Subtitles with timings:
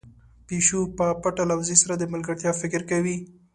[0.47, 3.17] پيشو په پټه له وزې سره د ملګرتيا فکر کوي.